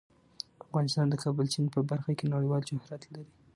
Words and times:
افغانستان 0.63 1.05
د 1.09 1.13
کابل 1.23 1.45
سیند 1.53 1.67
په 1.75 1.81
برخه 1.89 2.11
کې 2.17 2.31
نړیوال 2.33 2.61
شهرت 2.69 3.01
لري. 3.11 3.31